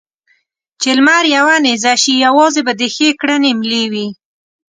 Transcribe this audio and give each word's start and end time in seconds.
چې 0.81 0.89
لمر 0.97 1.23
يوه 1.35 1.55
نېزه 1.65 1.93
شي؛ 2.01 2.13
يوازې 2.25 2.61
به 2.67 2.73
دې 2.79 2.87
ښې 2.95 3.09
کړنې 3.21 3.51
ملې 3.59 3.83
وي. 3.91 4.07